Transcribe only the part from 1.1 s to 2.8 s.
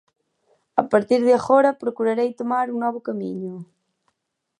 de agora procurarei tomar un